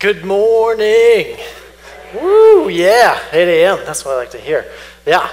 [0.00, 1.36] Good morning.
[2.14, 3.80] Woo, yeah, 8 a.m.
[3.84, 4.64] That's what I like to hear.
[5.04, 5.28] Yeah.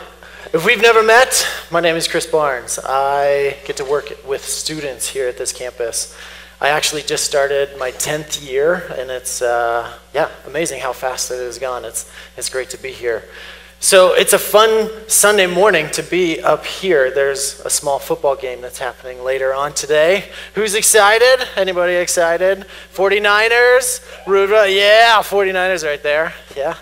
[0.54, 2.78] If we've never met, my name is Chris Barnes.
[2.84, 6.18] I get to work with students here at this campus.
[6.60, 11.38] I actually just started my 10th year, and it's, uh, yeah, amazing how fast it
[11.38, 11.86] has gone.
[11.86, 13.24] It's, it's great to be here.
[13.80, 17.12] So it's a fun Sunday morning to be up here.
[17.12, 20.26] There's a small football game that's happening later on today.
[20.56, 21.48] Who's excited?
[21.56, 22.66] Anybody excited?
[22.94, 24.02] 49ers?
[24.26, 24.68] Rudra?
[24.68, 26.34] Yeah, 49ers right there.
[26.56, 26.76] Yeah.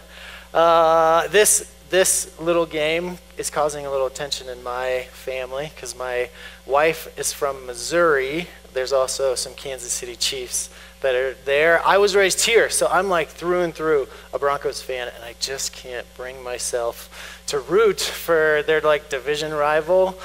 [0.53, 6.30] Uh, this this little game is causing a little tension in my family because my
[6.66, 8.48] wife is from Missouri.
[8.73, 10.70] There's also some Kansas City Chiefs
[11.05, 11.86] that are there.
[11.86, 15.36] I was raised here, so I'm like through and through a Broncos fan, and I
[15.40, 20.18] just can't bring myself to root for their like division rival.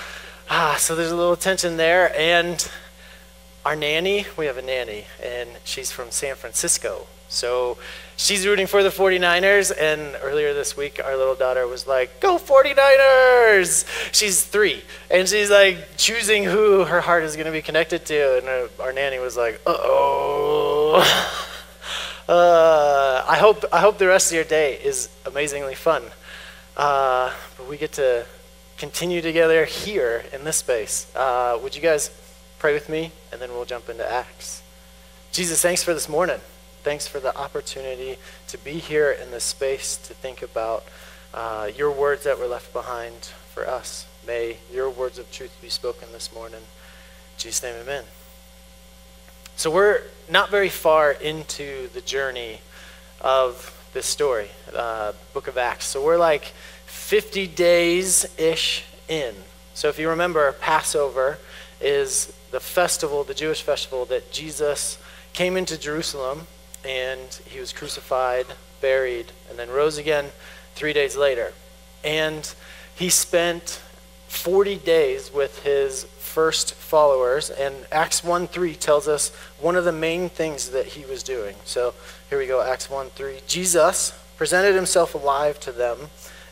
[0.48, 2.19] Ah, so there's a little tension there.
[2.19, 2.66] And
[3.66, 7.06] our nanny, we have a nanny, and she's from San Francisco.
[7.28, 7.77] So
[8.20, 9.72] she's rooting for the 49ers.
[9.77, 13.86] And earlier this week, our little daughter was like, Go 49ers!
[14.12, 14.83] She's three.
[15.11, 18.39] And she's like choosing who her heart is going to be connected to.
[18.39, 21.36] And our, our nanny was like, Uh oh.
[22.28, 26.05] Uh, I, hope, I hope the rest of your day is amazingly fun.
[26.77, 28.25] Uh, but we get to
[28.77, 31.12] continue together here in this space.
[31.17, 32.08] Uh, would you guys
[32.61, 33.11] pray with me?
[33.33, 34.62] And then we'll jump into Acts.
[35.33, 36.39] Jesus, thanks for this morning.
[36.83, 38.17] Thanks for the opportunity
[38.48, 40.83] to be here in this space to think about
[41.34, 43.14] uh, your words that were left behind
[43.53, 44.06] for us.
[44.27, 46.61] May your words of truth be spoken this morning.
[46.61, 48.05] In Jesus' name, amen.
[49.56, 52.61] So we're not very far into the journey
[53.20, 55.84] of this story, uh, book of Acts.
[55.84, 56.45] So we're like
[56.86, 59.34] 50 days ish in.
[59.75, 61.39] So if you remember, Passover
[61.78, 64.97] is the festival, the Jewish festival that Jesus
[65.34, 66.47] came into Jerusalem
[66.84, 68.47] and he was crucified,
[68.81, 70.27] buried, and then rose again
[70.75, 71.53] three days later.
[72.05, 72.52] And
[72.95, 73.80] he spent
[74.29, 79.30] 40 days with his first followers, and Acts 1 3 tells us
[79.61, 81.57] one of the main things that he was doing.
[81.64, 81.95] So
[82.29, 83.41] here we go, Acts 1 3.
[83.47, 85.98] Jesus presented himself alive to them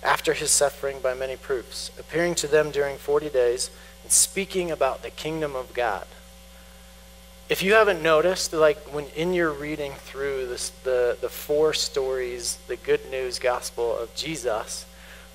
[0.03, 3.71] after his suffering by many proofs, appearing to them during 40 days
[4.03, 6.06] and speaking about the kingdom of God
[7.48, 12.59] if you haven't noticed, like when in your reading through this, the, the four stories,
[12.69, 14.84] the good news gospel of Jesus,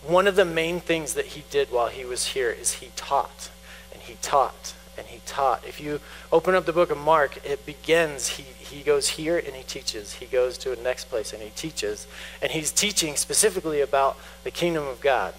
[0.05, 3.49] one of the main things that he did while he was here is he taught
[3.91, 5.63] and he taught and he taught.
[5.67, 5.99] If you
[6.31, 10.13] open up the book of Mark, it begins, he, he goes here and he teaches.
[10.13, 12.05] He goes to a next place and he teaches.
[12.41, 15.33] And he's teaching specifically about the kingdom of God.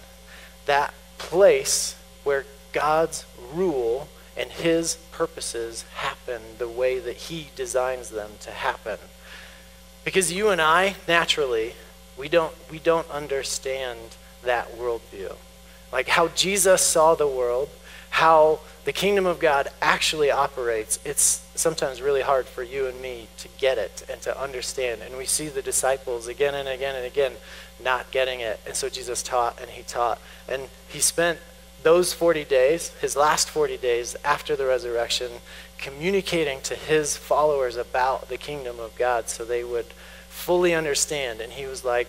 [0.65, 8.31] That place where God's rule and his purposes happen the way that he designs them
[8.41, 8.97] to happen.
[10.03, 11.73] Because you and I, naturally,
[12.17, 13.99] we don't, we don't understand
[14.43, 15.35] that worldview.
[15.91, 17.69] Like how Jesus saw the world,
[18.11, 23.27] how the kingdom of God actually operates, it's sometimes really hard for you and me
[23.37, 25.01] to get it and to understand.
[25.01, 27.33] And we see the disciples again and again and again
[27.83, 28.59] not getting it.
[28.65, 30.19] And so Jesus taught and he taught.
[30.47, 31.39] And he spent
[31.85, 35.31] those 40 days, his last 40 days after the resurrection,
[35.77, 39.85] communicating to his followers about the kingdom of God so they would
[40.27, 41.41] fully understand.
[41.41, 42.07] And he was like,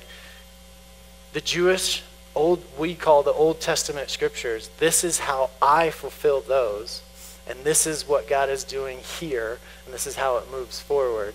[1.35, 2.03] the Jewish
[2.35, 7.03] old we call the Old Testament scriptures, this is how I fulfill those,
[7.47, 11.35] and this is what God is doing here, and this is how it moves forward.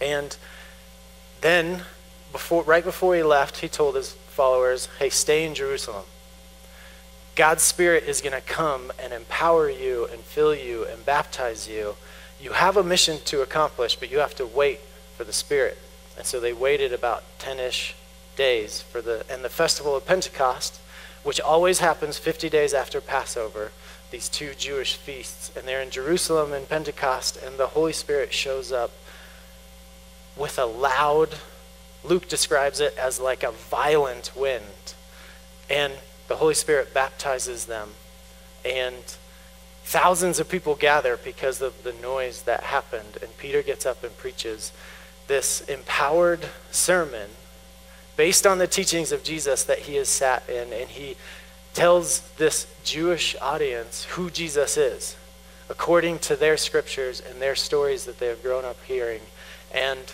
[0.00, 0.36] And
[1.40, 1.82] then
[2.32, 6.06] before right before he left, he told his followers, "Hey, stay in Jerusalem.
[7.34, 11.94] God's Spirit is going to come and empower you and fill you and baptize you.
[12.40, 14.80] You have a mission to accomplish, but you have to wait
[15.16, 15.78] for the Spirit.
[16.16, 17.94] And so they waited about 10 ish
[18.36, 20.78] days for the, and the festival of Pentecost,
[21.22, 23.70] which always happens 50 days after Passover,
[24.10, 25.50] these two Jewish feasts.
[25.56, 28.90] And they're in Jerusalem in Pentecost, and the Holy Spirit shows up
[30.36, 31.36] with a loud,
[32.04, 34.94] Luke describes it as like a violent wind.
[35.70, 35.94] And
[36.28, 37.90] the Holy Spirit baptizes them,
[38.64, 39.16] and
[39.84, 43.18] thousands of people gather because of the noise that happened.
[43.20, 44.72] And Peter gets up and preaches
[45.26, 47.30] this empowered sermon
[48.16, 51.16] based on the teachings of Jesus that he has sat in, and he
[51.74, 55.16] tells this Jewish audience who Jesus is
[55.68, 59.22] according to their scriptures and their stories that they have grown up hearing.
[59.72, 60.12] And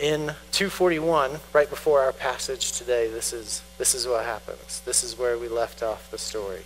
[0.00, 4.80] in 241, right before our passage today, this is, this is what happens.
[4.86, 6.62] This is where we left off the story.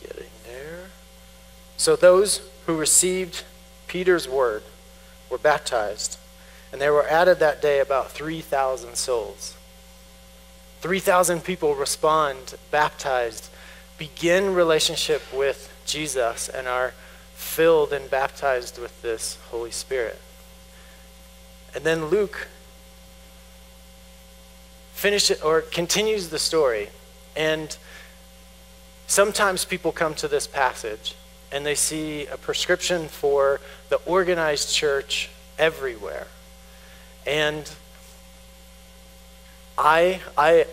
[0.00, 0.88] Getting there.
[1.76, 3.44] So those who received
[3.86, 4.64] Peter's word
[5.30, 6.18] were baptized.
[6.72, 9.56] And there were added that day about 3,000 souls.
[10.80, 13.50] 3,000 people respond, baptized,
[13.98, 16.92] begin relationship with Jesus, and are
[17.34, 20.18] filled and baptized with this Holy Spirit.
[21.74, 22.48] And then Luke
[24.92, 26.90] finishes or continues the story.
[27.36, 27.76] And
[29.06, 31.14] sometimes people come to this passage
[31.52, 36.26] and they see a prescription for the organized church everywhere.
[37.26, 37.70] And
[39.76, 40.66] I, I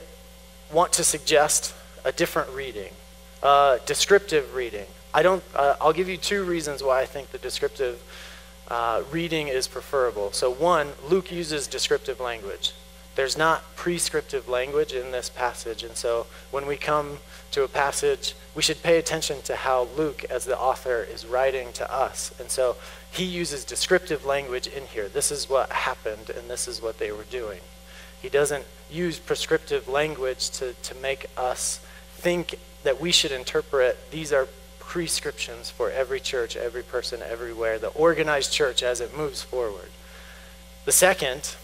[0.71, 1.73] want to suggest
[2.03, 2.91] a different reading,
[3.41, 4.85] a descriptive reading.
[5.13, 8.01] I don't, uh, I'll give you two reasons why I think the descriptive
[8.69, 10.31] uh, reading is preferable.
[10.31, 12.73] So, one, Luke uses descriptive language.
[13.15, 15.83] There's not prescriptive language in this passage.
[15.83, 17.17] And so, when we come
[17.51, 21.71] to a passage, we should pay attention to how Luke, as the author, is writing
[21.73, 22.33] to us.
[22.39, 22.75] And so,
[23.11, 25.07] he uses descriptive language in here.
[25.07, 27.61] This is what happened, and this is what they were doing.
[28.21, 31.79] He doesn't use prescriptive language to, to make us
[32.15, 34.47] think that we should interpret these are
[34.87, 39.89] prescriptions for every church, every person, everywhere, the organized church as it moves forward.
[40.85, 41.55] The second,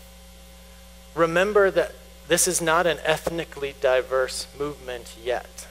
[1.15, 1.93] remember that
[2.27, 5.67] this is not an ethnically diverse movement yet.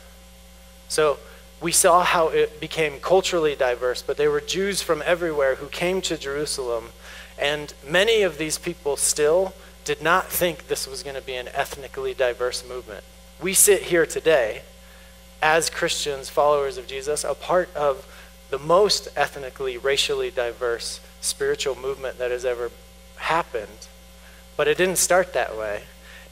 [0.89, 1.19] So
[1.61, 6.01] we saw how it became culturally diverse, but there were Jews from everywhere who came
[6.03, 6.89] to Jerusalem,
[7.39, 9.53] and many of these people still
[9.85, 13.05] did not think this was going to be an ethnically diverse movement.
[13.43, 14.63] We sit here today
[15.43, 18.07] as Christians, followers of Jesus, a part of
[18.51, 22.71] the most ethnically, racially diverse spiritual movement that has ever
[23.17, 23.89] happened.
[24.57, 25.83] But it didn't start that way.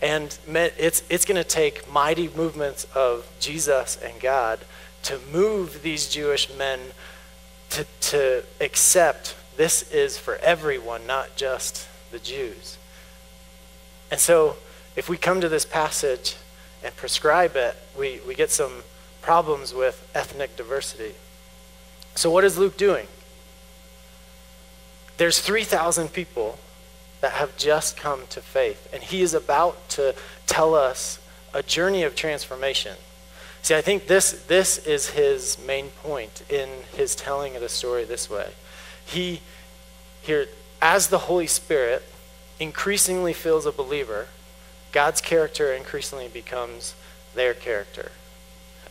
[0.01, 4.61] And it's, it's going to take mighty movements of Jesus and God
[5.03, 6.79] to move these Jewish men
[7.71, 12.79] to, to accept this is for everyone, not just the Jews.
[14.11, 14.57] And so,
[14.97, 16.37] if we come to this passage
[16.83, 18.83] and prescribe it, we, we get some
[19.21, 21.15] problems with ethnic diversity.
[22.15, 23.07] So, what is Luke doing?
[25.17, 26.59] There's 3,000 people
[27.21, 30.15] that have just come to faith, and he is about to
[30.47, 31.19] tell us
[31.53, 32.97] a journey of transformation.
[33.63, 38.05] See, I think this, this is his main point in his telling of the story
[38.05, 38.53] this way.
[39.05, 39.43] He,
[40.23, 40.47] here,
[40.81, 42.03] as the Holy Spirit
[42.59, 44.29] increasingly fills a believer,
[44.93, 46.95] God's character increasingly becomes
[47.35, 48.13] their character.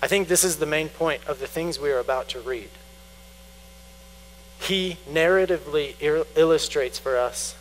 [0.01, 2.69] I think this is the main point of the things we are about to read.
[4.59, 7.55] He narratively il- illustrates for us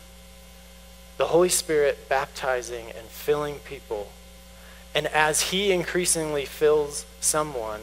[1.17, 4.09] the Holy Spirit baptizing and filling people.
[4.95, 7.81] And as He increasingly fills someone,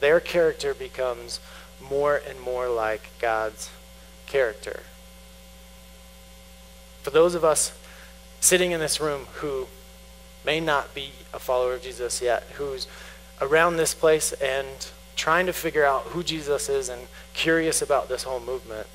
[0.00, 1.40] their character becomes
[1.80, 3.70] more and more like God's
[4.26, 4.84] character.
[7.02, 7.72] For those of us
[8.40, 9.66] sitting in this room who
[10.44, 12.86] may not be a follower of Jesus yet, who's
[13.40, 14.66] around this place and
[15.16, 17.00] trying to figure out who Jesus is and
[17.34, 18.86] curious about this whole movement.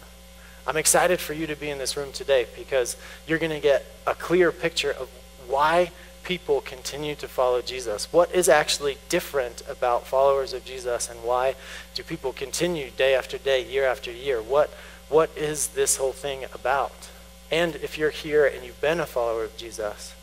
[0.68, 2.96] I'm excited for you to be in this room today because
[3.28, 5.10] you're going to get a clear picture of
[5.48, 5.92] why
[6.24, 8.12] people continue to follow Jesus.
[8.14, 11.56] What is actually different about followers of Jesus and why
[11.96, 14.42] do people continue day after day, year after year?
[14.42, 14.70] What
[15.10, 17.10] what is this whole thing about?
[17.52, 20.16] And if you're here and you've been a follower of Jesus,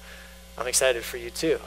[0.57, 1.59] I'm excited for you too.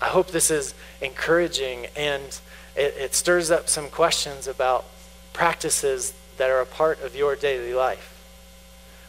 [0.00, 2.40] I hope this is encouraging and
[2.76, 4.84] it, it stirs up some questions about
[5.32, 8.10] practices that are a part of your daily life.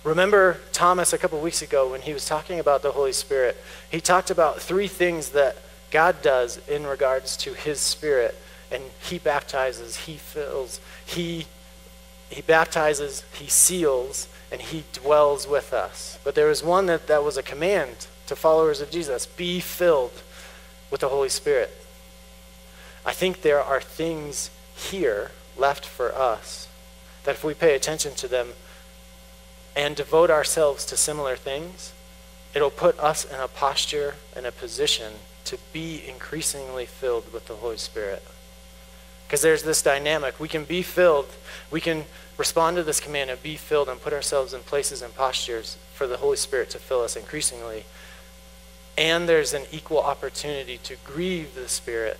[0.04, 3.58] Remember Thomas a couple weeks ago when he was talking about the Holy Spirit?
[3.90, 5.58] He talked about three things that
[5.90, 8.36] God does in regards to his spirit.
[8.72, 11.46] And he baptizes, he fills, he,
[12.30, 16.20] he baptizes, he seals, and he dwells with us.
[16.24, 20.22] But there was one that, that was a command to followers of Jesus be filled
[20.96, 21.76] with the Holy Spirit.
[23.06, 26.70] I think there are things here left for us
[27.26, 28.54] that if we pay attention to them
[29.76, 31.92] and devote ourselves to similar things,
[32.54, 37.56] it'll put us in a posture and a position to be increasingly filled with the
[37.56, 38.24] Holy Spirit.
[39.28, 40.40] Because there's this dynamic.
[40.40, 41.28] We can be filled,
[41.70, 42.06] we can
[42.38, 46.08] respond to this command and be filled and put ourselves in places and postures for
[46.08, 47.84] the Holy Spirit to fill us increasingly.
[48.98, 52.20] And there's an equal opportunity to grieve the Spirit.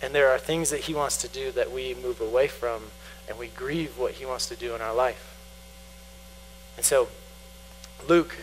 [0.00, 2.82] And there are things that He wants to do that we move away from,
[3.28, 5.36] and we grieve what He wants to do in our life.
[6.76, 7.08] And so
[8.08, 8.36] Luke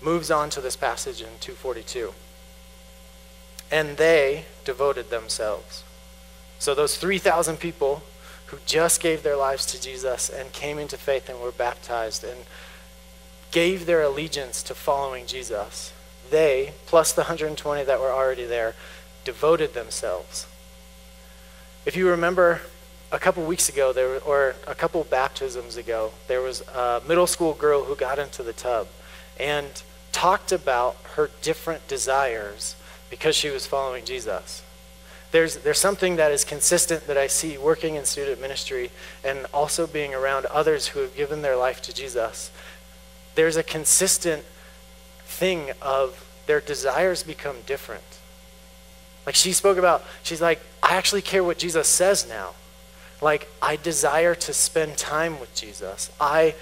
[0.00, 2.14] moves on to this passage in 242.
[3.70, 5.84] And they devoted themselves.
[6.58, 8.02] So those 3,000 people
[8.46, 12.46] who just gave their lives to Jesus and came into faith and were baptized and
[13.50, 15.92] gave their allegiance to following Jesus.
[16.30, 18.74] They, plus the 120 that were already there,
[19.24, 20.46] devoted themselves.
[21.84, 22.62] If you remember
[23.10, 27.54] a couple weeks ago, there, or a couple baptisms ago, there was a middle school
[27.54, 28.88] girl who got into the tub
[29.38, 29.82] and
[30.12, 32.76] talked about her different desires
[33.10, 34.62] because she was following Jesus.
[35.30, 38.90] There's, there's something that is consistent that I see working in student ministry
[39.22, 42.50] and also being around others who have given their life to Jesus.
[43.34, 44.44] There's a consistent
[45.38, 48.02] thing of their desires become different.
[49.24, 52.54] Like she spoke about, she's like, I actually care what Jesus says now.
[53.20, 56.10] Like, I desire to spend time with Jesus.
[56.20, 56.54] I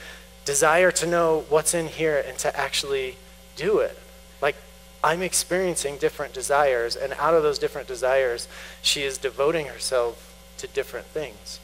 [0.44, 3.16] desire to know what's in here and to actually
[3.56, 3.98] do it.
[4.40, 4.56] Like,
[5.04, 8.48] I'm experiencing different desires, and out of those different desires,
[8.82, 11.60] she is devoting herself to different things.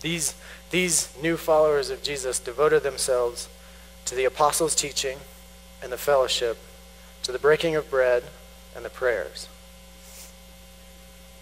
[0.00, 0.34] These,
[0.70, 3.48] these new followers of Jesus devoted themselves
[4.06, 5.18] to the apostles' teaching
[5.82, 6.58] and the fellowship,
[7.22, 8.24] to the breaking of bread
[8.74, 9.48] and the prayers.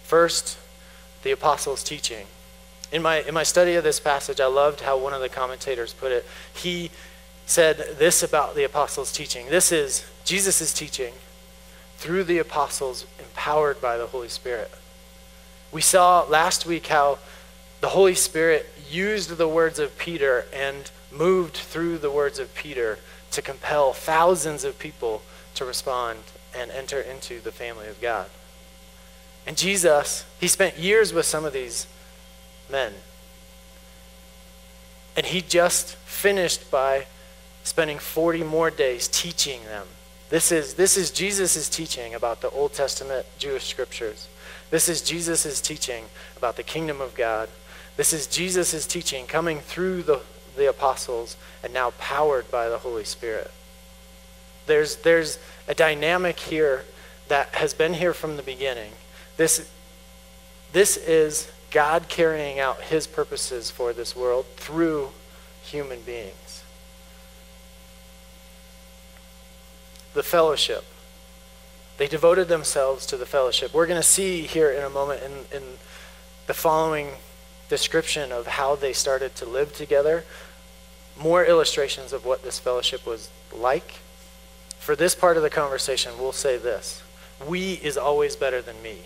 [0.03, 0.57] First,
[1.23, 2.27] the apostles' teaching.
[2.91, 5.93] In my, in my study of this passage, I loved how one of the commentators
[5.93, 6.25] put it.
[6.53, 6.91] He
[7.45, 9.47] said this about the apostles' teaching.
[9.49, 11.13] This is Jesus' teaching
[11.97, 14.71] through the apostles empowered by the Holy Spirit.
[15.71, 17.17] We saw last week how
[17.81, 22.99] the Holy Spirit used the words of Peter and moved through the words of Peter
[23.31, 25.21] to compel thousands of people
[25.55, 26.19] to respond
[26.55, 28.29] and enter into the family of God.
[29.45, 31.87] And Jesus, he spent years with some of these
[32.71, 32.93] men.
[35.15, 37.05] And he just finished by
[37.63, 39.87] spending 40 more days teaching them.
[40.29, 44.27] This is, this is Jesus' teaching about the Old Testament Jewish scriptures.
[44.69, 46.05] This is Jesus' teaching
[46.35, 47.49] about the kingdom of God.
[47.97, 50.21] This is Jesus' teaching coming through the,
[50.55, 53.51] the apostles and now powered by the Holy Spirit.
[54.65, 56.85] There's, there's a dynamic here
[57.27, 58.91] that has been here from the beginning
[59.37, 59.69] this,
[60.73, 65.09] this is God carrying out his purposes for this world through
[65.63, 66.63] human beings.
[70.13, 70.85] The fellowship.
[71.97, 73.73] They devoted themselves to the fellowship.
[73.73, 75.63] We're going to see here in a moment in, in
[76.45, 77.09] the following
[77.73, 80.25] description of how they started to live together
[81.17, 83.95] more illustrations of what this fellowship was like.
[84.77, 87.01] For this part of the conversation, we'll say this
[87.47, 88.97] We is always better than me.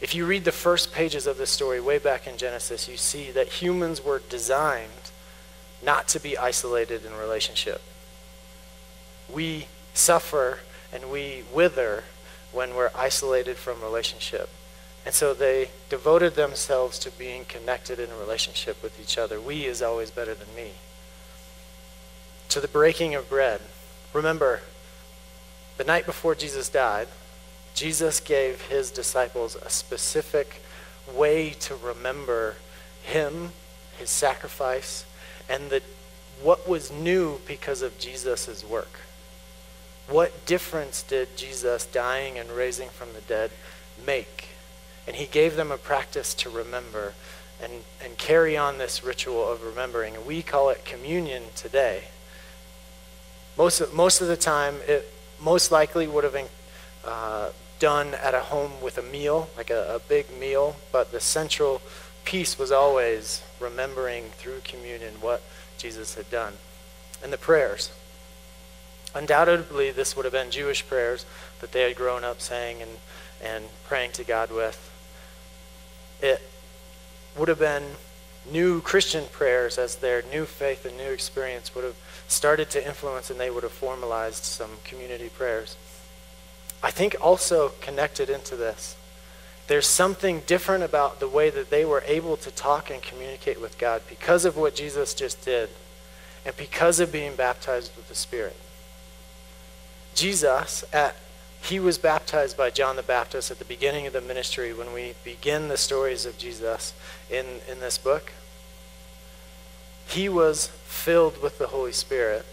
[0.00, 3.30] If you read the first pages of this story way back in Genesis, you see
[3.30, 5.12] that humans were designed
[5.80, 7.82] not to be isolated in relationship.
[9.32, 10.58] We suffer
[10.92, 12.02] and we wither
[12.50, 14.48] when we're isolated from relationship.
[15.10, 19.40] And so they devoted themselves to being connected in a relationship with each other.
[19.40, 20.70] We is always better than me.
[22.50, 23.60] To the breaking of bread.
[24.12, 24.60] Remember,
[25.78, 27.08] the night before Jesus died,
[27.74, 30.62] Jesus gave his disciples a specific
[31.12, 32.54] way to remember
[33.02, 33.50] him,
[33.98, 35.04] his sacrifice,
[35.48, 35.82] and the,
[36.40, 39.00] what was new because of Jesus' work.
[40.08, 43.50] What difference did Jesus dying and raising from the dead
[44.06, 44.39] make?
[45.10, 47.14] And he gave them a practice to remember
[47.60, 50.14] and, and carry on this ritual of remembering.
[50.14, 52.04] And we call it communion today.
[53.58, 55.12] Most of, most of the time, it
[55.42, 56.46] most likely would have been
[57.04, 57.50] uh,
[57.80, 61.82] done at a home with a meal, like a, a big meal, but the central
[62.24, 65.42] piece was always remembering through communion what
[65.76, 66.52] Jesus had done.
[67.20, 67.90] And the prayers.
[69.12, 71.26] Undoubtedly, this would have been Jewish prayers
[71.60, 72.92] that they had grown up saying and,
[73.42, 74.86] and praying to God with.
[76.22, 76.42] It
[77.36, 77.84] would have been
[78.50, 81.96] new Christian prayers as their new faith and new experience would have
[82.28, 85.76] started to influence and they would have formalized some community prayers.
[86.82, 88.96] I think also connected into this,
[89.66, 93.78] there's something different about the way that they were able to talk and communicate with
[93.78, 95.68] God because of what Jesus just did
[96.44, 98.56] and because of being baptized with the Spirit.
[100.14, 101.14] Jesus, at,
[101.62, 105.14] he was baptized by John the Baptist at the beginning of the ministry when we
[105.24, 106.94] begin the stories of Jesus
[107.30, 108.32] in, in this book.
[110.08, 112.44] He was filled with the Holy Spirit.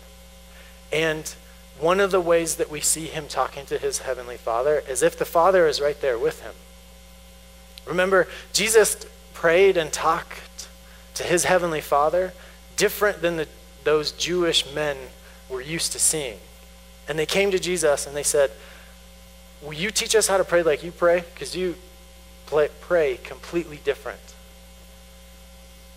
[0.92, 1.34] And
[1.80, 5.18] one of the ways that we see him talking to his heavenly Father is if
[5.18, 6.54] the Father is right there with him.
[7.86, 10.68] Remember, Jesus prayed and talked
[11.14, 12.34] to his heavenly Father
[12.76, 13.48] different than the,
[13.84, 14.98] those Jewish men
[15.50, 16.38] were used to seeing.
[17.08, 18.52] And they came to Jesus and they said,
[19.62, 21.24] Will you teach us how to pray like you pray?
[21.34, 21.76] Because you
[22.46, 24.20] play, pray completely different.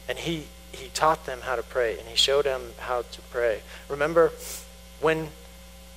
[0.08, 3.60] And he, he taught them how to pray and he showed them how to pray.
[3.88, 4.32] Remember
[5.00, 5.28] when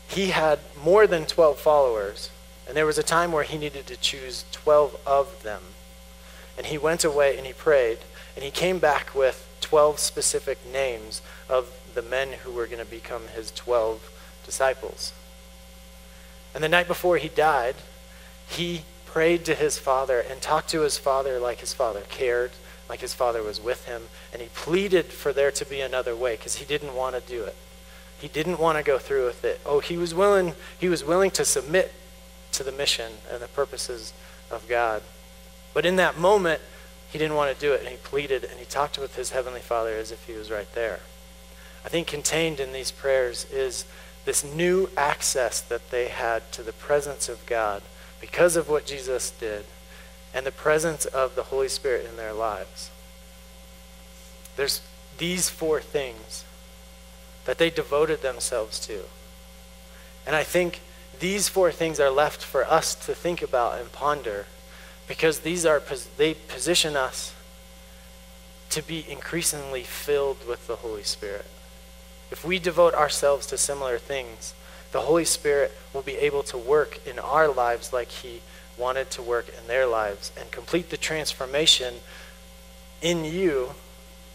[0.07, 2.29] he had more than 12 followers,
[2.67, 5.61] and there was a time where he needed to choose 12 of them.
[6.57, 7.99] And he went away and he prayed,
[8.35, 12.89] and he came back with 12 specific names of the men who were going to
[12.89, 14.11] become his 12
[14.45, 15.13] disciples.
[16.53, 17.75] And the night before he died,
[18.47, 22.51] he prayed to his father and talked to his father like his father cared,
[22.89, 26.35] like his father was with him, and he pleaded for there to be another way
[26.35, 27.55] because he didn't want to do it.
[28.19, 29.59] He didn't want to go through with it.
[29.65, 31.93] Oh, he was willing he was willing to submit
[32.53, 34.13] to the mission and the purposes
[34.49, 35.01] of God.
[35.73, 36.61] But in that moment,
[37.11, 39.59] he didn't want to do it, and he pleaded and he talked with his heavenly
[39.59, 41.01] Father as if he was right there.
[41.85, 43.85] I think contained in these prayers is
[44.25, 47.81] this new access that they had to the presence of God
[48.21, 49.65] because of what Jesus did
[50.33, 52.89] and the presence of the Holy Spirit in their lives.
[54.55, 54.81] There's
[55.17, 56.43] these four things
[57.45, 59.01] that they devoted themselves to.
[60.25, 60.79] And I think
[61.19, 64.45] these four things are left for us to think about and ponder
[65.07, 65.81] because these are
[66.17, 67.33] they position us
[68.69, 71.45] to be increasingly filled with the Holy Spirit.
[72.33, 74.55] If we devote ourselves to similar things,
[74.91, 78.41] the Holy Spirit will be able to work in our lives like He
[78.75, 81.97] wanted to work in their lives and complete the transformation
[83.03, 83.75] in you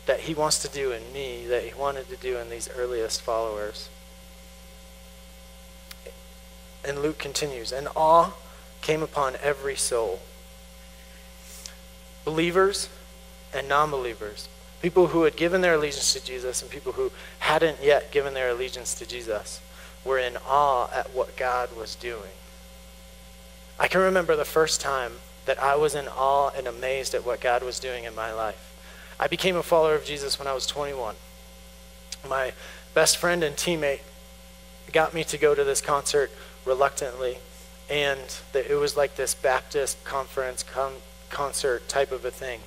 [0.07, 3.21] that He wants to do in me, that He wanted to do in these earliest
[3.21, 3.88] followers.
[6.85, 8.35] And Luke continues, and awe
[8.81, 10.21] came upon every soul.
[12.25, 12.88] Believers
[13.52, 14.49] and non believers
[14.82, 18.50] People who had given their allegiance to Jesus and people who hadn't yet given their
[18.50, 19.61] allegiance to Jesus
[20.04, 22.30] were in awe at what God was doing.
[23.78, 25.14] I can remember the first time
[25.47, 28.76] that I was in awe and amazed at what God was doing in my life.
[29.18, 31.16] I became a follower of Jesus when I was 21.
[32.28, 32.52] My
[32.94, 34.00] best friend and teammate
[34.93, 36.30] got me to go to this concert
[36.64, 37.38] reluctantly,
[37.88, 38.21] and
[38.54, 42.60] it was like this Baptist conference con- concert type of a thing.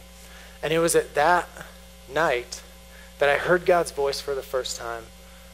[0.64, 1.48] And it was at that
[2.14, 2.62] night
[3.20, 5.04] that I heard God's voice for the first time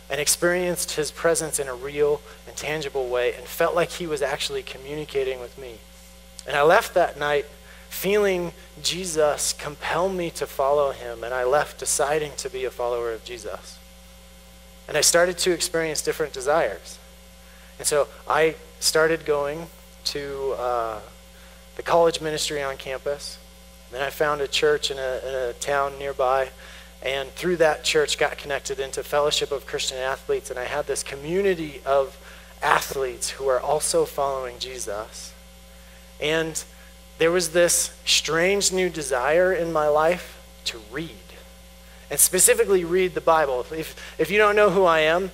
[0.09, 4.21] and experienced his presence in a real and tangible way and felt like he was
[4.21, 5.75] actually communicating with me.
[6.47, 7.45] And I left that night
[7.89, 13.11] feeling Jesus compel me to follow him, and I left deciding to be a follower
[13.11, 13.77] of Jesus.
[14.87, 16.99] And I started to experience different desires.
[17.77, 19.67] And so I started going
[20.05, 20.99] to uh,
[21.75, 23.37] the college ministry on campus.
[23.91, 26.49] Then I found a church in a, in a town nearby,
[27.01, 31.03] and through that church got connected into Fellowship of Christian Athletes, and I had this
[31.03, 32.17] community of
[32.61, 35.33] athletes who are also following Jesus.
[36.19, 36.61] And
[37.17, 41.11] there was this strange new desire in my life to read,
[42.09, 43.65] and specifically read the Bible.
[43.71, 45.31] If, if you don't know who I am,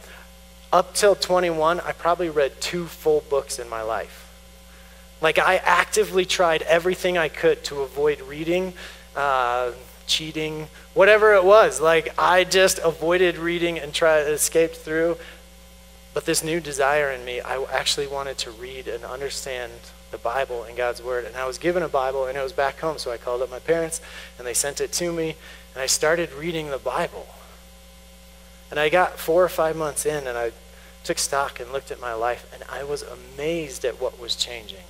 [0.71, 4.22] up till 21, I probably read two full books in my life.
[5.23, 8.73] Like I actively tried everything I could to avoid reading,
[9.15, 9.71] uh,
[10.05, 11.79] cheating, whatever it was.
[11.79, 15.15] Like I just avoided reading and tried escaped through.
[16.13, 19.71] But this new desire in me, I actually wanted to read and understand
[20.11, 21.23] the Bible and God's Word.
[21.23, 23.49] And I was given a Bible and it was back home, so I called up
[23.49, 24.01] my parents
[24.37, 25.35] and they sent it to me.
[25.73, 27.27] And I started reading the Bible.
[28.69, 30.51] And I got four or five months in and I
[31.05, 34.83] took stock and looked at my life and I was amazed at what was changing.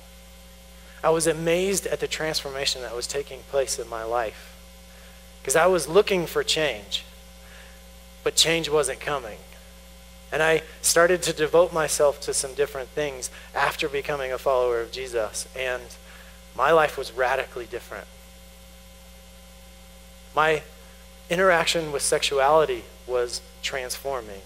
[1.04, 4.56] I was amazed at the transformation that was taking place in my life.
[5.42, 7.04] Because I was looking for change,
[8.22, 9.36] but change wasn't coming.
[10.32, 14.92] And I started to devote myself to some different things after becoming a follower of
[14.92, 15.46] Jesus.
[15.54, 15.82] And
[16.56, 18.06] my life was radically different.
[20.34, 20.62] My
[21.28, 24.40] interaction with sexuality was transforming.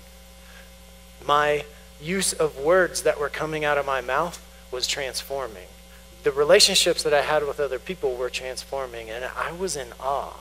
[1.25, 1.64] My
[2.03, 5.68] use of words that were coming out of my mouth was transforming
[6.22, 10.37] the relationships that I had with other people were transforming, and I was in awe.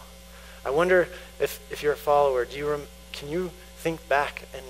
[0.66, 1.08] I wonder
[1.40, 4.64] if, if you're a follower, do you rem- can you think back and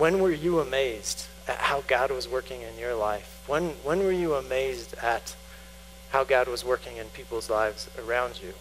[0.00, 3.42] when were you amazed at how God was working in your life?
[3.46, 5.36] When, when were you amazed at
[6.08, 8.54] how God was working in people's lives around you?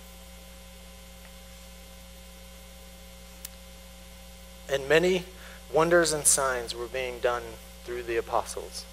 [4.69, 5.23] And many
[5.73, 7.43] wonders and signs were being done
[7.85, 8.83] through the apostles.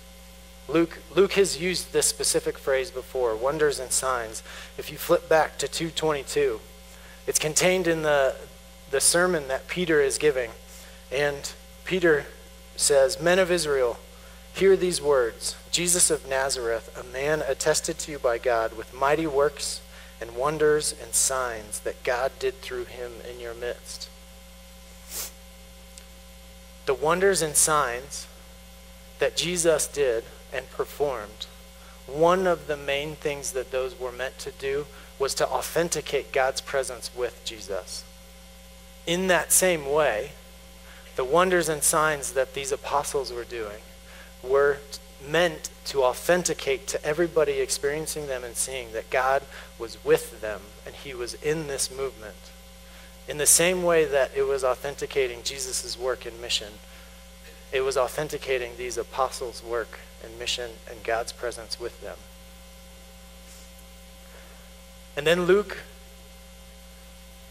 [0.68, 4.42] Luke, Luke has used this specific phrase before, wonders and signs.
[4.76, 6.60] If you flip back to 222,
[7.26, 8.34] it's contained in the,
[8.90, 10.50] the sermon that Peter is giving.
[11.12, 11.52] And
[11.84, 12.26] Peter
[12.74, 13.98] says, Men of Israel,
[14.54, 19.26] hear these words Jesus of Nazareth, a man attested to you by God with mighty
[19.26, 19.82] works
[20.20, 24.08] and wonders and signs that God did through him in your midst.
[26.86, 28.26] the wonders and signs
[29.18, 31.46] that Jesus did and performed,
[32.06, 34.86] one of the main things that those were meant to do
[35.18, 38.04] was to authenticate God's presence with Jesus.
[39.06, 40.32] In that same way,
[41.16, 43.80] the wonders and signs that these apostles were doing
[44.42, 44.78] were
[45.26, 49.42] meant to authenticate to everybody experiencing them and seeing that God
[49.78, 52.36] was with them and he was in this movement.
[53.26, 56.74] In the same way that it was authenticating Jesus' work and mission,
[57.72, 62.16] it was authenticating these apostles' work and mission and God's presence with them.
[65.16, 65.78] And then Luke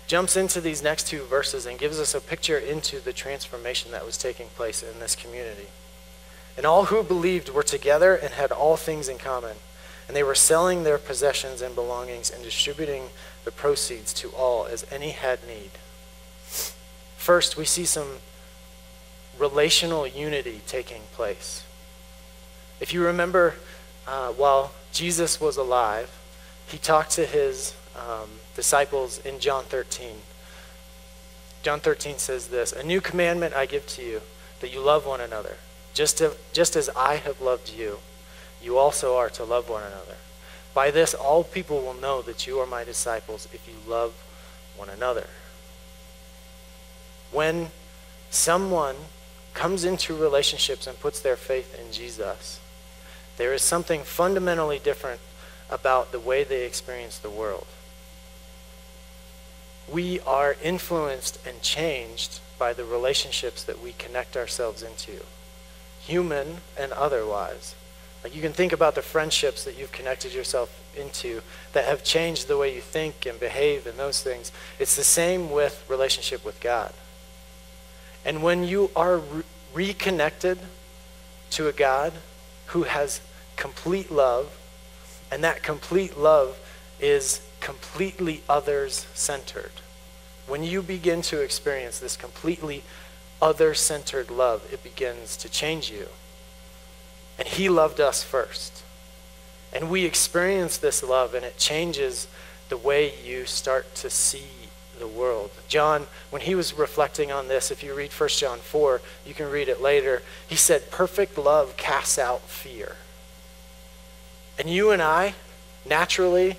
[0.07, 4.05] jumps into these next two verses and gives us a picture into the transformation that
[4.05, 5.67] was taking place in this community.
[6.57, 9.57] And all who believed were together and had all things in common.
[10.07, 13.09] And they were selling their possessions and belongings and distributing
[13.43, 15.71] the proceeds to all as any had need.
[17.17, 18.19] First, we see some
[19.39, 21.64] relational unity taking place.
[22.79, 23.55] If you remember,
[24.07, 26.09] uh, while Jesus was alive,
[26.67, 30.15] he talked to his um, disciples in John 13.
[31.63, 34.21] John 13 says this A new commandment I give to you,
[34.59, 35.57] that you love one another.
[35.93, 37.99] Just, to, just as I have loved you,
[38.61, 40.17] you also are to love one another.
[40.73, 44.13] By this, all people will know that you are my disciples if you love
[44.75, 45.27] one another.
[47.31, 47.69] When
[48.29, 48.95] someone
[49.53, 52.59] comes into relationships and puts their faith in Jesus,
[53.37, 55.21] there is something fundamentally different
[55.69, 57.67] about the way they experience the world.
[59.91, 65.23] We are influenced and changed by the relationships that we connect ourselves into,
[65.99, 67.75] human and otherwise.
[68.23, 71.41] Like you can think about the friendships that you've connected yourself into
[71.73, 74.51] that have changed the way you think and behave and those things.
[74.79, 76.93] It's the same with relationship with God.
[78.25, 79.43] And when you are re-
[79.73, 80.57] reconnected
[81.51, 82.13] to a God
[82.75, 83.21] who has
[83.55, 84.59] complete love,
[85.31, 86.59] and that complete love
[86.99, 89.71] is completely others centered.
[90.45, 92.83] When you begin to experience this completely
[93.41, 96.07] other centered love, it begins to change you.
[97.39, 98.83] And He loved us first.
[99.71, 102.27] And we experience this love, and it changes
[102.67, 104.64] the way you start to see
[104.99, 105.51] the world.
[105.67, 109.49] John, when he was reflecting on this, if you read 1 John 4, you can
[109.49, 112.95] read it later, he said, Perfect love casts out fear.
[114.57, 115.35] And you and I,
[115.85, 116.57] naturally,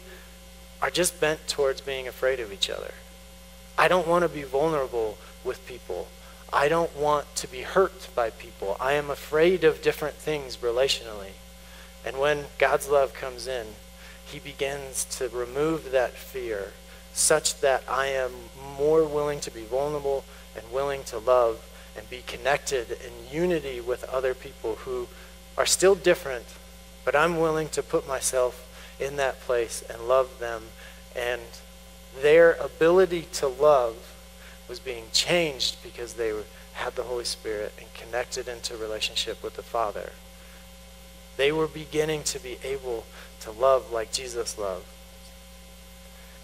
[0.82, 2.94] are just bent towards being afraid of each other.
[3.78, 6.08] I don't want to be vulnerable with people.
[6.52, 8.76] I don't want to be hurt by people.
[8.80, 11.32] I am afraid of different things relationally.
[12.04, 13.66] And when God's love comes in,
[14.24, 16.72] he begins to remove that fear
[17.16, 18.30] such that I am
[18.76, 20.22] more willing to be vulnerable
[20.54, 25.08] and willing to love and be connected in unity with other people who
[25.56, 26.44] are still different,
[27.06, 28.62] but I'm willing to put myself
[29.00, 30.62] in that place and love them.
[31.16, 31.40] And
[32.20, 33.96] their ability to love
[34.68, 36.34] was being changed because they
[36.74, 40.12] had the Holy Spirit and connected into relationship with the Father.
[41.38, 43.04] They were beginning to be able
[43.40, 44.84] to love like Jesus loved.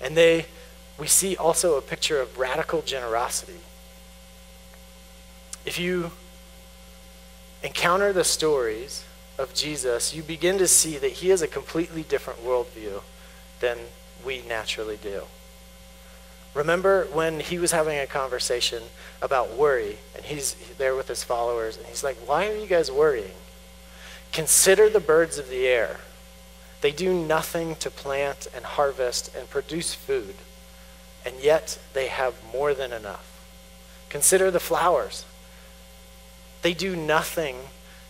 [0.00, 0.46] And they
[0.98, 3.60] we see also a picture of radical generosity.
[5.64, 6.10] If you
[7.62, 9.04] encounter the stories
[9.38, 13.02] of Jesus, you begin to see that he has a completely different worldview
[13.60, 13.78] than
[14.24, 15.22] we naturally do.
[16.54, 18.82] Remember when he was having a conversation
[19.22, 22.90] about worry, and he's there with his followers, and he's like, Why are you guys
[22.90, 23.32] worrying?
[24.32, 26.00] Consider the birds of the air.
[26.82, 30.34] They do nothing to plant and harvest and produce food
[31.24, 33.28] and yet they have more than enough.
[34.08, 35.24] Consider the flowers.
[36.62, 37.56] They do nothing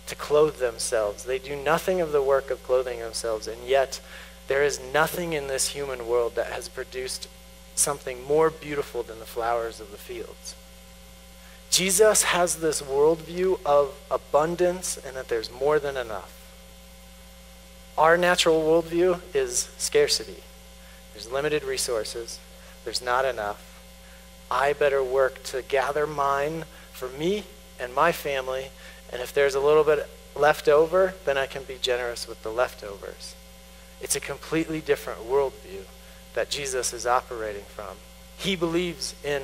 [0.06, 4.00] to clothe themselves, they do nothing of the work of clothing themselves, and yet
[4.48, 7.28] there is nothing in this human world that has produced
[7.74, 10.54] something more beautiful than the flowers of the fields.
[11.70, 16.38] Jesus has this worldview of abundance and that there's more than enough.
[17.96, 20.42] Our natural worldview is scarcity.
[21.14, 22.38] There's limited resources,
[22.84, 23.68] there's not enough.
[24.50, 27.44] I better work to gather mine for me
[27.80, 28.66] and my family,
[29.12, 32.50] and if there's a little bit left over, then I can be generous with the
[32.50, 33.34] leftovers.
[34.00, 35.84] It's a completely different worldview
[36.34, 37.96] that Jesus is operating from.
[38.36, 39.42] He believes in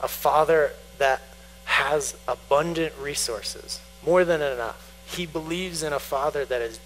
[0.00, 1.22] a father that
[1.64, 4.92] has abundant resources, more than enough.
[5.06, 6.80] He believes in a father that is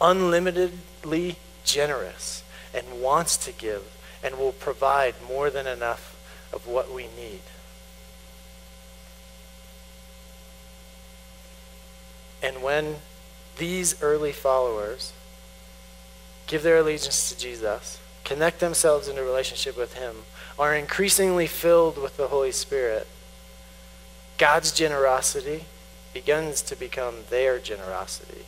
[0.00, 2.42] unlimitedly generous
[2.74, 3.82] and wants to give
[4.22, 6.16] and will provide more than enough
[6.52, 7.40] of what we need.
[12.42, 12.96] And when
[13.56, 15.12] these early followers
[16.46, 20.16] give their allegiance to Jesus, connect themselves into relationship with Him,
[20.58, 23.06] are increasingly filled with the Holy Spirit,
[24.38, 25.64] God's generosity
[26.14, 28.46] begins to become their generosity.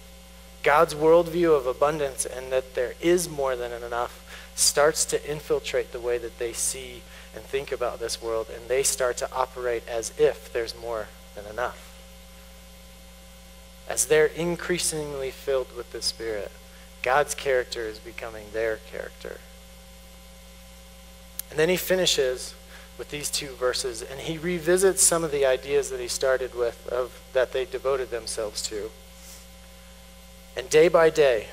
[0.63, 4.20] God's worldview of abundance and that there is more than enough
[4.61, 7.03] starts to infiltrate the way that they see
[7.35, 11.47] and think about this world, and they start to operate as if there's more than
[11.47, 11.87] enough.
[13.89, 16.51] As they're increasingly filled with the Spirit,
[17.03, 19.39] God's character is becoming their character.
[21.51, 22.55] And then he finishes
[22.99, 26.87] with these two verses, and he revisits some of the ideas that he started with
[26.89, 28.91] of that they devoted themselves to.
[30.57, 31.49] And day by day,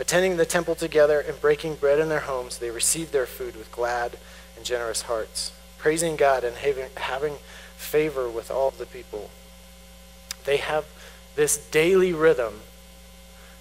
[0.00, 3.70] attending the temple together and breaking bread in their homes, they received their food with
[3.70, 4.16] glad
[4.56, 7.34] and generous hearts, praising God and having,
[7.76, 9.30] favor with all the people.
[10.44, 10.84] They have
[11.34, 12.60] this daily rhythm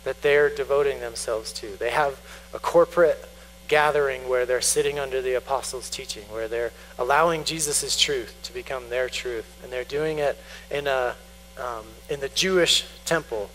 [0.03, 1.67] that they're devoting themselves to.
[1.77, 2.19] They have
[2.53, 3.29] a corporate
[3.69, 8.89] gathering where they're sitting under the apostles' teaching, where they're allowing Jesus' truth to become
[8.89, 9.57] their truth.
[9.63, 10.37] And they're doing it
[10.69, 11.15] in, a,
[11.57, 13.49] um, in the Jewish temple.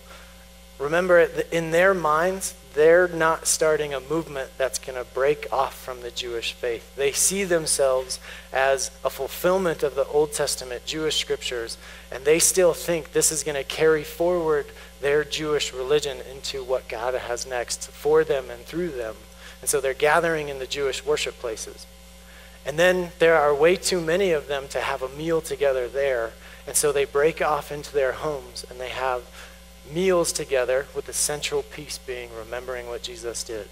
[0.85, 1.21] Remember,
[1.51, 6.11] in their minds, they're not starting a movement that's going to break off from the
[6.11, 6.95] Jewish faith.
[6.95, 8.21] They see themselves
[8.53, 11.79] as a fulfillment of the Old Testament Jewish scriptures,
[12.13, 14.67] and they still think this is going to carry forward
[15.01, 19.17] their Jewish religion into what God has next for them and through them.
[19.63, 21.87] And so they're gathering in the Jewish worship places.
[22.67, 26.33] And then there are way too many of them to have a meal together there.
[26.67, 29.23] And so they break off into their homes and they have
[29.93, 33.69] meals together with the central piece being remembering what Jesus did.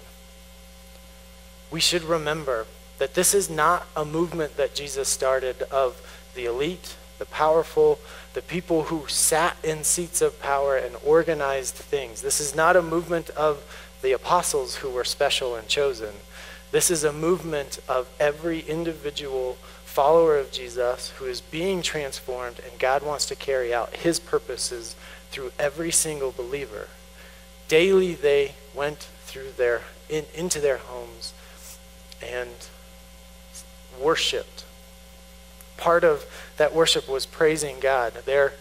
[1.71, 2.67] We should remember
[2.99, 6.01] that this is not a movement that Jesus started of
[6.35, 7.99] the elite, the powerful,
[8.33, 12.21] the people who sat in seats of power and organized things.
[12.21, 13.63] This is not a movement of
[14.01, 16.13] the apostles who were special and chosen.
[16.71, 22.79] This is a movement of every individual follower of Jesus who is being transformed, and
[22.79, 24.95] God wants to carry out his purposes
[25.33, 26.87] through every single believer.
[27.67, 31.33] Daily they went through their in, into their homes
[32.21, 32.51] and
[33.99, 34.63] worshiped.
[35.77, 36.23] Part of
[36.57, 38.13] that worship was praising God.
[38.25, 38.53] Their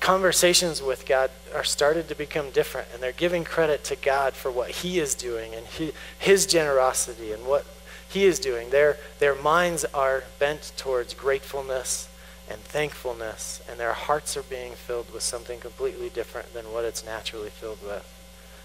[0.00, 4.50] conversations with God are started to become different, and they're giving credit to God for
[4.50, 7.64] what He is doing and he, His generosity and what
[8.08, 8.70] He is doing.
[8.70, 12.08] Their, their minds are bent towards gratefulness
[12.50, 17.04] and thankfulness, and their hearts are being filled with something completely different than what it's
[17.04, 18.06] naturally filled with.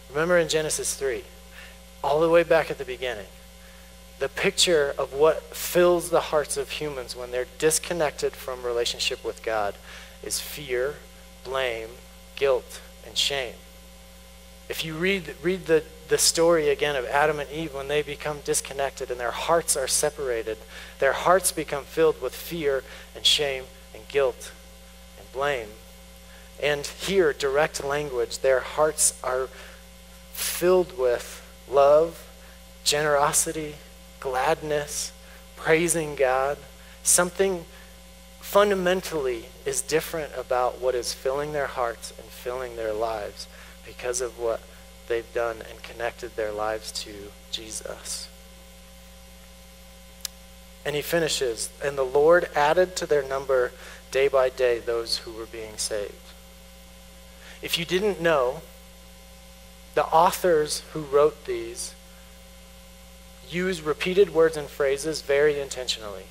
[0.09, 1.23] Remember in Genesis 3,
[2.03, 3.27] all the way back at the beginning,
[4.19, 9.43] the picture of what fills the hearts of humans when they're disconnected from relationship with
[9.43, 9.75] God
[10.23, 10.95] is fear,
[11.43, 11.89] blame,
[12.35, 13.55] guilt, and shame.
[14.69, 15.83] If you read, read the,
[16.13, 19.88] the story again of Adam and Eve when they become disconnected and their hearts are
[19.88, 20.60] separated,
[20.99, 22.84] their hearts become filled with fear
[23.15, 23.63] and shame
[23.95, 24.52] and guilt
[25.17, 25.69] and blame.
[26.62, 29.49] And here, direct language, their hearts are
[30.34, 32.30] filled with love,
[32.84, 33.73] generosity,
[34.19, 35.13] gladness,
[35.56, 36.60] praising God.
[37.02, 37.65] Something
[38.39, 43.47] fundamentally is different about what is filling their hearts and filling their lives
[43.84, 44.62] because of what
[45.07, 47.13] they've done and connected their lives to
[47.51, 48.27] Jesus.
[50.85, 53.71] And he finishes, and the Lord added to their number
[54.11, 56.13] day by day those who were being saved.
[57.61, 58.61] If you didn't know,
[59.95, 61.95] the authors who wrote these
[63.49, 66.25] use repeated words and phrases very intentionally.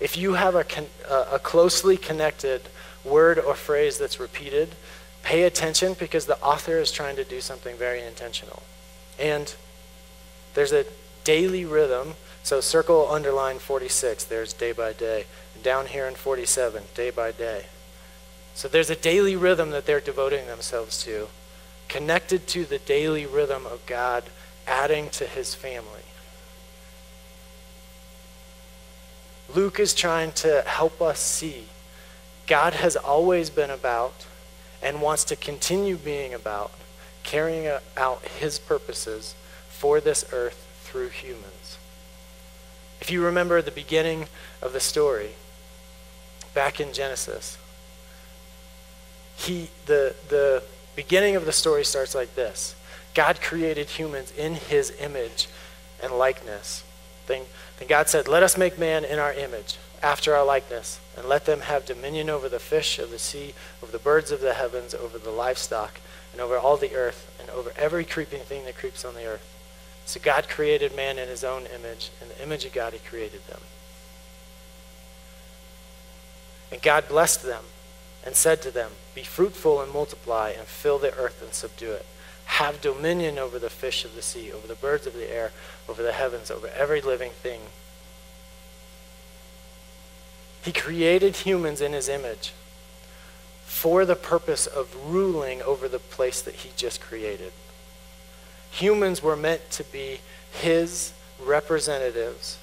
[0.00, 2.62] If you have a, con- a closely connected
[3.04, 4.74] word or phrase that's repeated,
[5.22, 8.62] pay attention because the author is trying to do something very intentional.
[9.18, 9.54] And
[10.54, 10.84] there's a
[11.24, 12.14] daily rhythm.
[12.42, 14.24] So circle, underline 46.
[14.24, 15.26] There's day by day.
[15.62, 17.66] Down here in 47, day by day.
[18.54, 21.28] So there's a daily rhythm that they're devoting themselves to,
[21.88, 24.24] connected to the daily rhythm of God
[24.66, 26.02] adding to his family.
[29.54, 31.64] Luke is trying to help us see
[32.46, 34.26] God has always been about
[34.82, 36.72] and wants to continue being about
[37.22, 39.34] carrying out his purposes
[39.68, 41.78] for this earth through humans.
[43.00, 44.26] If you remember the beginning
[44.60, 45.30] of the story,
[46.54, 47.56] back in Genesis,
[49.36, 50.62] he, the, the
[50.96, 52.74] beginning of the story starts like this
[53.14, 55.48] God created humans in his image
[56.02, 56.84] and likeness.
[57.26, 57.42] Then,
[57.78, 61.44] then God said, Let us make man in our image, after our likeness, and let
[61.44, 64.94] them have dominion over the fish of the sea, over the birds of the heavens,
[64.94, 66.00] over the livestock,
[66.32, 69.46] and over all the earth, and over every creeping thing that creeps on the earth.
[70.06, 72.10] So God created man in his own image.
[72.20, 73.60] In the image of God, he created them.
[76.72, 77.64] And God blessed them
[78.24, 82.06] and said to them, Be fruitful and multiply, and fill the earth and subdue it.
[82.46, 85.52] Have dominion over the fish of the sea, over the birds of the air,
[85.88, 87.60] over the heavens, over every living thing
[90.62, 92.52] he created humans in his image
[93.64, 97.52] for the purpose of ruling over the place that he just created.
[98.72, 100.20] Humans were meant to be
[100.52, 102.58] his representatives.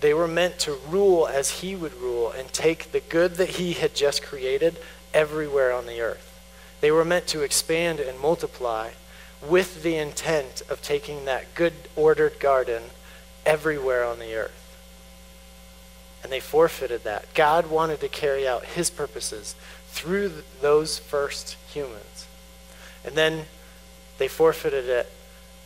[0.00, 3.72] They were meant to rule as he would rule and take the good that he
[3.72, 4.78] had just created
[5.14, 6.26] everywhere on the earth.
[6.80, 8.90] They were meant to expand and multiply
[9.46, 12.82] with the intent of taking that good ordered garden
[13.46, 14.59] everywhere on the earth
[16.22, 17.32] and they forfeited that.
[17.34, 19.54] God wanted to carry out his purposes
[19.88, 22.26] through those first humans.
[23.04, 23.46] And then
[24.18, 25.10] they forfeited it.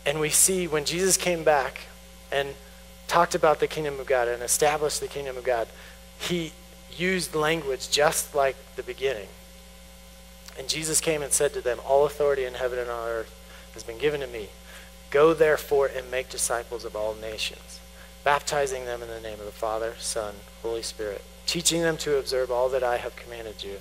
[0.07, 1.83] And we see when Jesus came back
[2.31, 2.55] and
[3.09, 5.67] talked about the kingdom of God and established the kingdom of God,
[6.19, 6.53] he
[6.97, 9.29] used language just like the beginning.
[10.57, 13.35] And Jesus came and said to them, All authority in heaven and on earth
[13.73, 14.51] has been given to me.
[15.11, 17.81] Go therefore and make disciples of all nations
[18.25, 22.51] baptizing them in the name of the Father, Son, Holy Spirit, teaching them to observe
[22.51, 23.77] all that I have commanded you.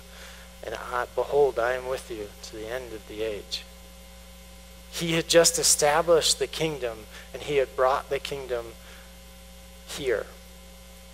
[0.62, 3.64] And I, behold, I am with you to the end of the age.
[4.90, 6.98] He had just established the kingdom,
[7.32, 8.66] and he had brought the kingdom
[9.86, 10.26] here.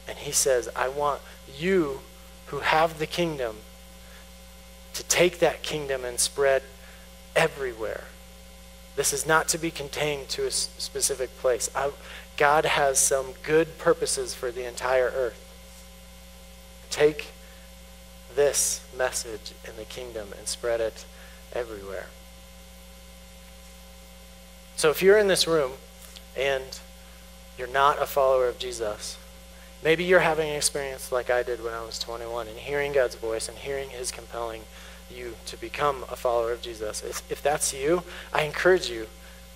[0.06, 1.20] And he says, I want
[1.56, 2.00] you
[2.46, 3.56] who have the kingdom
[4.92, 6.62] to take that kingdom and spread
[7.36, 8.04] everywhere.
[8.96, 11.70] This is not to be contained to a specific place.
[11.74, 11.90] I,
[12.40, 15.46] God has some good purposes for the entire earth.
[16.88, 17.26] Take
[18.34, 21.04] this message in the kingdom and spread it
[21.52, 22.06] everywhere.
[24.74, 25.72] So if you're in this room
[26.34, 26.80] and
[27.58, 29.18] you're not a follower of Jesus,
[29.84, 33.16] maybe you're having an experience like I did when I was 21 and hearing God's
[33.16, 34.62] voice and hearing his compelling
[35.14, 37.02] you to become a follower of Jesus.
[37.28, 39.08] If, that's you, I encourage you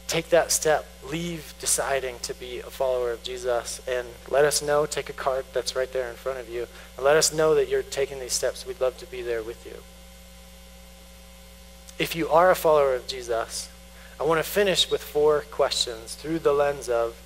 [0.06, 0.86] take that step.
[1.10, 4.86] Leave deciding to be a follower of Jesus and let us know.
[4.86, 7.68] Take a card that's right there in front of you and let us know that
[7.68, 8.66] you're taking these steps.
[8.66, 9.76] We'd love to be there with you.
[11.98, 13.68] If you are a follower of Jesus,
[14.18, 17.20] I want to finish with four questions through the lens of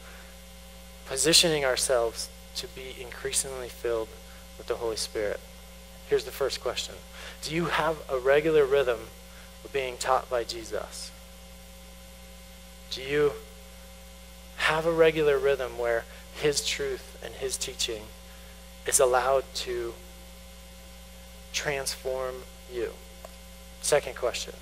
[1.07, 4.09] positioning ourselves to be increasingly filled
[4.59, 5.41] with the Holy Spirit.
[6.09, 6.95] Here's the first question
[7.43, 9.01] Do you have a regular rhythm
[9.65, 11.11] of being taught by Jesus?
[12.91, 13.33] Do you
[14.57, 18.03] have a regular rhythm where His truth and His teaching
[18.87, 19.95] is allowed to
[21.53, 22.37] transform
[22.73, 22.93] you?
[23.83, 24.55] Second question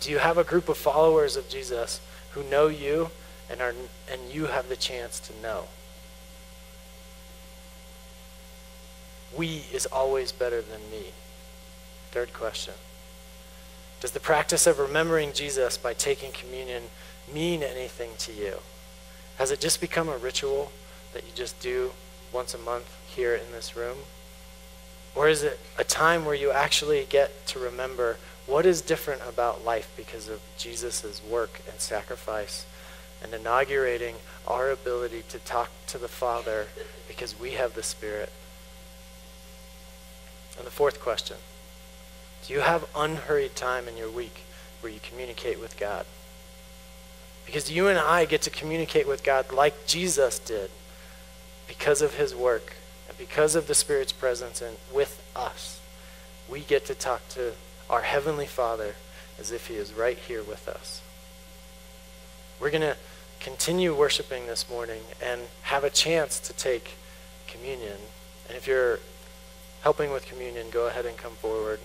[0.00, 2.00] Do you have a group of followers of Jesus
[2.32, 3.10] who know you
[3.48, 3.74] and, are,
[4.10, 5.64] and you have the chance to know?
[9.36, 11.12] We is always better than me.
[12.10, 12.74] Third question.
[14.00, 16.84] Does the practice of remembering Jesus by taking communion
[17.32, 18.56] mean anything to you?
[19.36, 20.72] Has it just become a ritual
[21.12, 21.92] that you just do
[22.32, 23.98] once a month here in this room?
[25.14, 29.66] Or is it a time where you actually get to remember what is different about
[29.66, 32.64] life because of Jesus' work and sacrifice
[33.22, 34.16] and inaugurating
[34.48, 36.68] our ability to talk to the Father
[37.06, 38.32] because we have the Spirit?
[40.56, 41.36] And the fourth question
[42.46, 44.44] do you have unhurried time in your week
[44.80, 46.06] where you communicate with God?
[47.46, 50.70] Because you and I get to communicate with God like Jesus did
[51.66, 52.74] because of his work
[53.08, 55.80] and because of the Spirit's presence and with us.
[56.48, 57.52] We get to talk to
[57.88, 58.94] our Heavenly Father
[59.38, 61.02] as if he is right here with us.
[62.60, 62.96] We're going to
[63.40, 66.96] continue worshiping this morning and have a chance to take
[67.46, 67.96] communion.
[68.48, 69.00] And if you're
[69.82, 71.80] helping with communion, go ahead and come forward.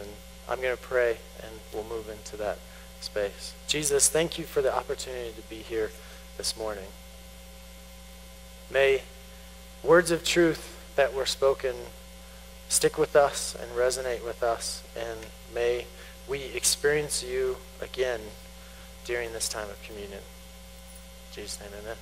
[0.00, 0.08] And
[0.48, 2.58] I'm going to pray and we'll move into that
[3.00, 3.54] space.
[3.68, 5.90] Jesus, thank you for the opportunity to be here
[6.36, 6.86] this morning.
[8.70, 9.02] May
[9.82, 11.74] words of truth that were spoken
[12.68, 15.18] stick with us and resonate with us, and
[15.54, 15.86] may
[16.28, 18.20] we experience you again
[19.04, 20.18] during this time of communion.
[20.18, 21.96] In Jesus' name, amen.